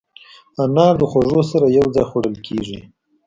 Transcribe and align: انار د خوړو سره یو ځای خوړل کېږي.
انار 0.63 0.93
د 1.01 1.03
خوړو 1.11 1.39
سره 1.51 1.65
یو 1.77 1.87
ځای 1.95 2.05
خوړل 2.09 2.35
کېږي. 2.47 2.79